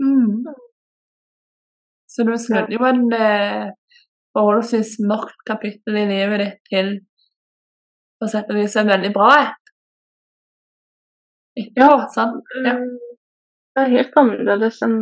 [0.00, 0.46] Mm.
[2.08, 3.66] Så du snudde jo en eh,
[4.36, 6.94] forholdsvis mørkt kapittel i livet ditt til
[8.18, 9.72] på sett og vis en veldig bra et.
[11.76, 11.90] Ja.
[12.14, 12.42] sant?
[12.64, 12.78] Ja.
[12.78, 12.96] Mm,
[13.74, 14.98] Det er helt annerledes enn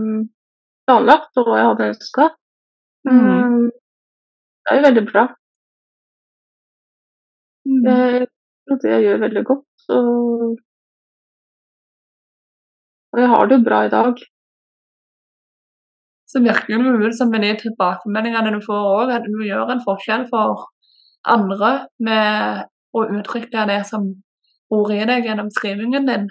[0.89, 2.27] planlagt og hva jeg hadde ønska.
[3.09, 3.71] Mm.
[3.71, 5.25] Det er jo veldig bra.
[7.67, 7.87] Mm.
[7.87, 8.29] Jeg
[8.67, 9.87] tror det jeg gjør veldig godt.
[9.97, 10.57] Og,
[13.17, 14.19] og jeg har det jo bra i dag.
[16.29, 19.85] Så virker det jo som med de tilbakemeldingene du får òg, at du gjør en
[19.87, 20.67] forskjell for
[21.37, 21.71] andre
[22.09, 24.11] med å uttrykke det som
[24.69, 26.29] bor i deg gjennom skrivingen din.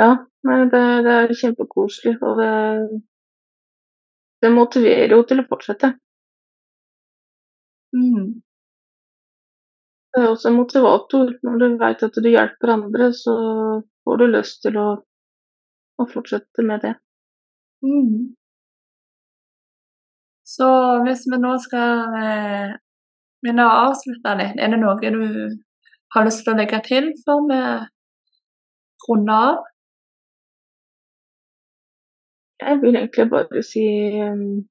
[0.00, 0.08] Ja,
[0.48, 2.50] men det, det er kjempekoselig, og det,
[4.40, 5.92] det motiverer jo til å fortsette.
[7.96, 8.40] Mm.
[10.12, 11.36] Det er også en motivator.
[11.44, 13.36] Når du vet at du hjelper andre, så
[14.06, 14.88] får du lyst til å,
[15.98, 16.94] å fortsette med det.
[17.82, 18.36] Mm.
[20.46, 20.68] Så
[21.02, 22.76] hvis vi nå skal eh,
[23.42, 25.56] begynne å avslutte litt, er det noe du
[26.14, 27.58] har lyst til å legge til før vi
[29.08, 29.64] runder av?
[32.62, 33.84] Jeg vil egentlig bare si
[34.22, 34.64] um,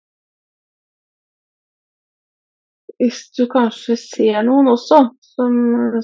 [2.98, 5.02] Hvis du kanskje ser noen også
[5.36, 5.56] som,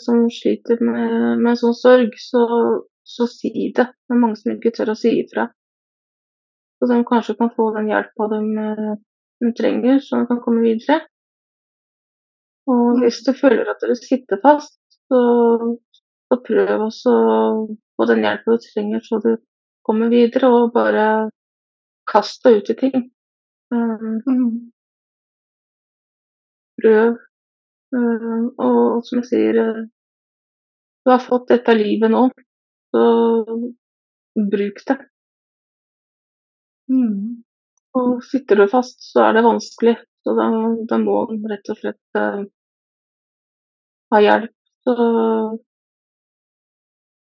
[0.03, 2.41] som sliter med, med sånn sorg, så,
[3.11, 3.87] så si det.
[3.91, 5.47] Det er mange som ikke tør å si ifra.
[6.79, 8.93] Så de kanskje kan få den hjelpa de, eh,
[9.45, 11.01] de trenger, så de kan komme videre.
[12.71, 14.77] Og hvis du føler at du sitter fast,
[15.11, 15.21] så,
[16.29, 17.37] så prøv også å
[17.97, 19.31] få den hjelpa du trenger, så du
[19.85, 21.05] kommer videre, og bare
[22.11, 23.09] kast deg ut i ting.
[23.71, 24.71] Um, Mm.
[26.81, 27.17] prøv.
[27.93, 29.59] Um, og som jeg sier,
[31.05, 32.23] du har fått dette livet nå,
[32.91, 33.05] så
[34.51, 34.97] bruk det.
[36.91, 37.43] Mm.
[37.99, 39.97] Og sitter du fast, så er det vanskelig.
[40.21, 40.47] Så da,
[40.89, 42.43] da må du rett og slett uh,
[44.13, 44.53] ha hjelp.
[44.85, 44.95] Så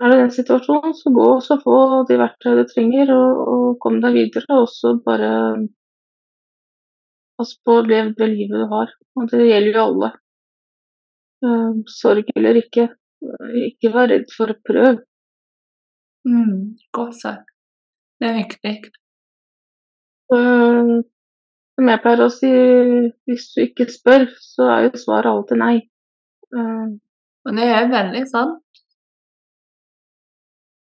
[0.03, 1.77] er det den situasjonen, så gå og så få
[2.09, 4.59] de verktøy du trenger, og, og kom deg videre.
[4.59, 5.31] Og så bare
[7.39, 8.93] pass på å leve det livet du har.
[9.19, 10.11] Og det gjelder jo alle.
[11.43, 12.87] Uh, sorg eller ikke,
[13.67, 15.01] ikke vær redd for å prøve.
[16.27, 16.77] Mm.
[16.95, 17.49] Godt sagt.
[18.19, 18.75] Det er viktig.
[20.33, 21.01] Uh,
[21.75, 22.51] som jeg pleier å si,
[23.27, 25.75] hvis du ikke spør, så er jo svaret alltid nei.
[26.53, 26.95] Uh,
[27.43, 28.59] Og det er veldig sant.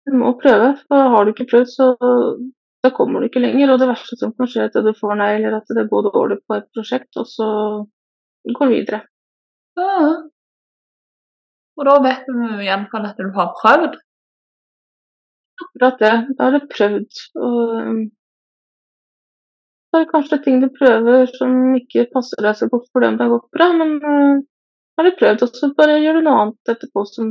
[0.08, 1.89] Du må prøve, for har du ikke prøvd, så
[2.84, 3.73] da kommer du ikke lenger.
[3.73, 6.08] Og det verste som kan skje, er at du får nei, eller at det går
[6.08, 7.47] dårlig på et prosjekt, og så
[8.58, 9.02] går du videre.
[9.78, 9.97] Ja.
[11.78, 14.00] Og da vet du igjen hvert fall at du har prøvd.
[15.77, 16.35] Akkurat det.
[16.37, 17.19] Da har du prøvd.
[17.37, 17.99] Og um,
[19.87, 23.17] så er det kanskje ting du prøver som ikke passer deg så godt for dem
[23.17, 24.41] det har gått bra, men uh,
[24.97, 27.29] har du prøvd, og så bare gjør du noe annet etterpå som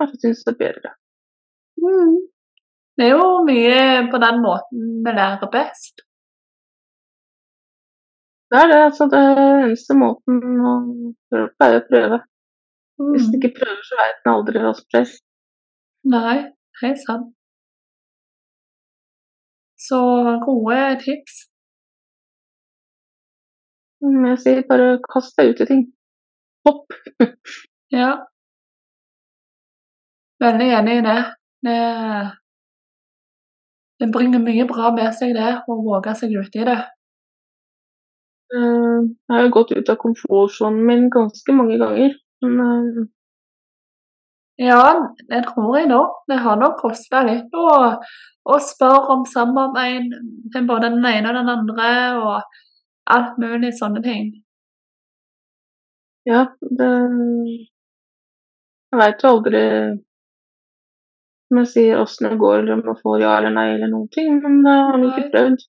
[0.00, 0.90] kanskje synes er bedre.
[1.78, 2.16] Mm.
[2.98, 3.78] Det er jo mye
[4.10, 6.02] på den måten vi lærer best.
[8.50, 8.80] Det er det.
[8.88, 10.74] altså Det eneste måten å
[11.30, 12.20] prøve på, er å prøve.
[13.14, 13.40] Hvis du Mm.
[13.40, 15.14] ikke prøver, så vet en aldri hva som skjer.
[16.12, 16.36] Nei,
[16.82, 17.32] helt sant.
[19.86, 19.98] Så
[20.46, 21.34] gode tips.
[24.26, 25.84] Jeg sier bare kast deg ut i ting.
[26.68, 26.98] Hopp.
[27.94, 28.12] Ja.
[30.42, 31.18] Veldig enig i det.
[31.66, 31.76] Det,
[34.00, 36.78] det bringer mye bra med seg, det, å våge seg ut i det.
[38.56, 42.16] Eh, Jeg har gått ut av komfortsonen min ganske mange ganger.
[42.42, 43.04] Men eh,
[44.60, 46.22] Ja, det tror jeg nok.
[46.30, 47.68] Det har nok kosta litt å,
[48.44, 50.12] å spørre om samarbeid
[50.54, 51.90] med både den ene og den andre,
[52.22, 54.32] og alt mulig sånne ting.
[56.26, 56.90] ja, det
[58.94, 59.60] Jeg veit jo aldri
[61.48, 64.08] som jeg sier åssen det går, eller om jeg får ja eller nei eller noen
[64.14, 64.38] ting.
[64.42, 65.64] Men det har vi ikke prøvd.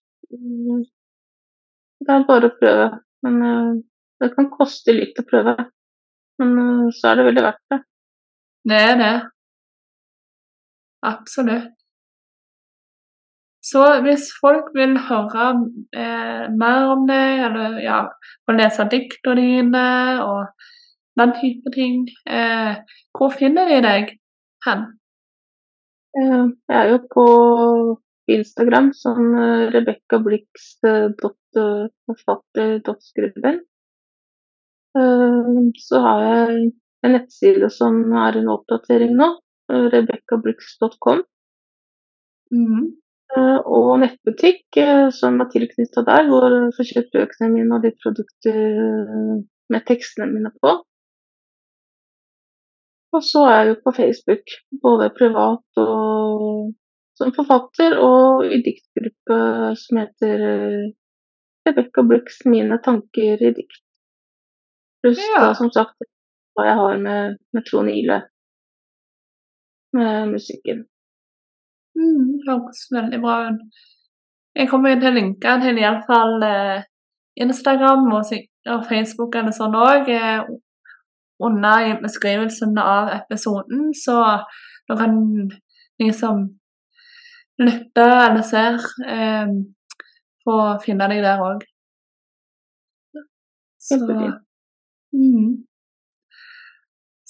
[2.05, 2.87] Det er bare å prøve.
[3.25, 3.73] Men eh,
[4.21, 5.55] det kan koste litt å prøve.
[6.41, 7.81] Men eh, så er det veldig verdt det.
[8.69, 9.15] Det er det.
[11.11, 11.71] Absolutt.
[13.71, 15.45] Så hvis folk vil høre
[16.01, 17.99] eh, mer om det, eller ja,
[18.45, 19.85] få lese diktene dine
[20.25, 20.41] og
[21.19, 22.75] den type ting, eh,
[23.17, 24.11] hvor finner de deg
[24.67, 24.85] hen?
[26.17, 27.25] Eh, Jeg er jo på
[28.37, 30.69] Instagram som eh, Rebekka Blix
[31.21, 31.39] dot,
[32.05, 33.65] forfatter dot skribent.
[34.97, 36.71] Eh, Så har jeg
[37.05, 39.31] en nettside som er en oppdatering nå,
[39.69, 39.89] Rebekkabrooks.com.
[39.95, 41.23] rebekkablix.com.
[42.53, 42.83] Mhm.
[43.35, 47.81] Eh, Og nettbutikk eh, som er tilknytta der, hvor jeg får kjøpt bøkene mine og
[47.85, 49.37] de produkter eh,
[49.73, 50.75] med tekstene mine på.
[53.15, 54.53] Og så er jeg jo på Facebook,
[54.83, 56.73] både privat og
[57.15, 59.37] som forfatter, og i diktgruppe
[59.79, 60.85] som heter eh,
[61.65, 63.81] Rebekka Blix 'Mine tanker i dikt'.
[65.01, 65.47] Pluss Ja.
[65.47, 65.95] da som sagt
[66.55, 68.21] hva jeg har med, med Trond Ile
[69.95, 70.83] med musikken.
[71.95, 73.61] Mm, høres veldig bra ut.
[74.55, 76.83] Jeg kommer til å linke til iallfall eh,
[77.43, 78.35] Instagram og
[78.73, 80.47] og Facebook eller sånn òg eh,
[81.45, 84.15] under beskrivelsen av episoden, så
[84.89, 85.19] da kan
[85.99, 86.45] de som
[87.61, 89.51] lytter eller ser, eh,
[90.45, 91.63] få finne deg der òg.
[93.85, 95.51] Så mm.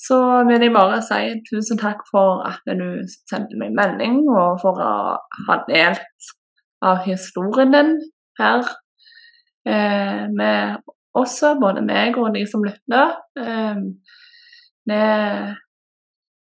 [0.05, 2.87] Så vil jeg bare si tusen takk for at du
[3.29, 4.95] sendte meg melding, og for å
[5.47, 6.33] ha delt
[6.85, 7.95] av historien din
[8.39, 8.65] her
[9.65, 10.83] eh, med
[11.17, 13.15] oss, både meg og de som lytter.
[13.39, 13.81] Eh,
[14.91, 15.05] det,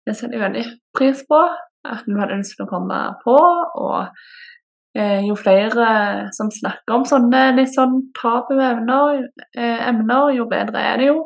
[0.06, 0.64] det setter veldig
[0.96, 1.42] pris på,
[1.86, 3.36] at du hadde ønsket å komme på.
[3.84, 5.86] Og eh, jo flere
[6.34, 11.18] som snakker om sånne litt sånn tabu emner, eh, emner, jo bedre er det jo.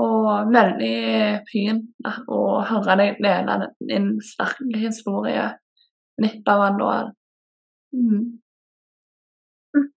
[0.00, 0.94] Og veldig
[1.50, 3.56] fint å høre deg dele
[3.90, 5.48] din sterke historie
[6.22, 6.94] litt av den da.
[7.96, 8.22] Mm.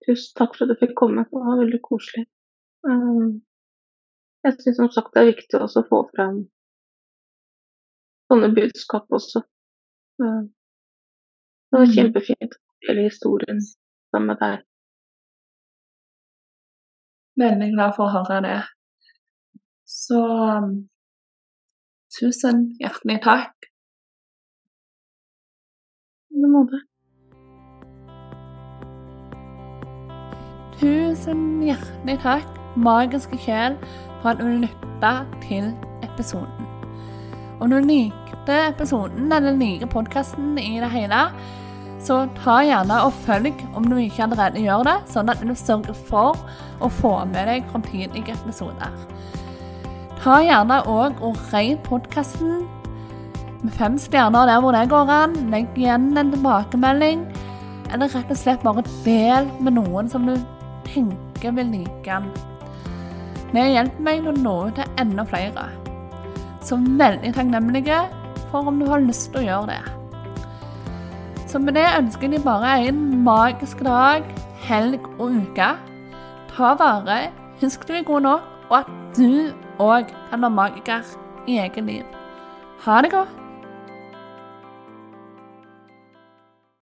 [0.05, 1.23] Tusen takk for at du fikk komme.
[1.29, 2.25] Det var veldig koselig.
[2.83, 3.39] Um,
[4.43, 6.41] jeg syns som sagt det er viktig å få fram
[8.31, 9.43] sånne budskap også.
[10.19, 10.51] Um,
[11.71, 11.95] det var Mhm.
[11.95, 13.61] kjempefint å dele historien
[14.11, 14.63] sammen med deg.
[17.41, 18.59] Veldig glad for å høre det.
[19.85, 20.19] Så
[20.59, 20.89] um,
[22.19, 23.67] tusen hjertelig takk.
[26.31, 26.79] I like.
[30.79, 33.75] Tusen hjertelig takk, magiske sjel,
[34.21, 35.13] for at du lytta
[35.43, 35.69] til
[36.03, 36.69] episoden.
[37.61, 41.27] Om du likte episoden eller liker podkasten i det hele,
[42.03, 45.95] så ta gjerne og følg om du ikke allerede gjør det, sånn at du sørger
[46.09, 46.39] for
[46.83, 48.91] å få med deg framtidige episoder.
[50.23, 52.61] Ta gjerne òg og rate podkasten
[53.59, 55.33] med fem stjerner der hvor det går an.
[55.51, 57.25] Legg igjen en tilbakemelding,
[57.91, 60.37] eller rett og slett bare del med noen som du
[60.87, 62.29] tenker vil like den.
[63.51, 65.65] Det hjelper meg å nå ut til enda flere.
[66.63, 67.99] Så veldig takknemlige
[68.47, 69.81] for om du har lyst til å gjøre det.
[71.51, 74.23] Så med det ønsker deg bare en magisk dag,
[74.69, 75.69] helg og uke.
[76.55, 77.19] Ta vare,
[77.59, 79.51] husk du er god nok, og at du
[79.83, 81.15] òg kan være magiker
[81.47, 82.03] i eget liv.
[82.85, 83.42] Ha det godt.